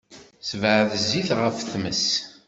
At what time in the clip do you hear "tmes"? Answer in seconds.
1.71-2.05